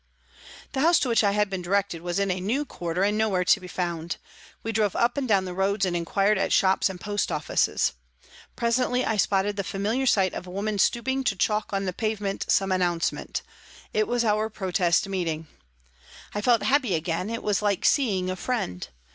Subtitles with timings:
[0.71, 3.43] The house to which I had been directed was in a new quarter and nowhere
[3.45, 4.17] to be found.
[4.63, 7.93] We drove up and down the roads and inquired at shops and post offices.
[8.55, 12.45] Presently I spotted the familiar sight of a woman stooping to chalk on the pavement
[12.49, 13.43] some announcement
[13.93, 15.45] it was our protest meeting.
[16.33, 18.87] I felt happy again, it was like seeing a friend.